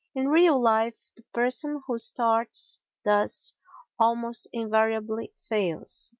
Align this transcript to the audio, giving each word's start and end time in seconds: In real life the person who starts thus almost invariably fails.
In 0.15 0.29
real 0.29 0.59
life 0.59 0.97
the 1.15 1.21
person 1.31 1.79
who 1.85 1.99
starts 1.99 2.79
thus 3.05 3.53
almost 3.99 4.49
invariably 4.51 5.31
fails. 5.47 6.09